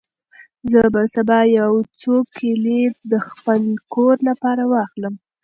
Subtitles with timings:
[0.71, 3.61] زه به سبا یو څو کیلې د خپل
[3.93, 5.13] کور لپاره واخلم.